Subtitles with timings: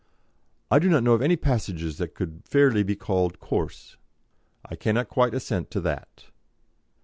[0.71, 3.97] "I do not know of any passages that could fairly be called coarse."
[4.65, 6.25] "I cannot quite assent to that."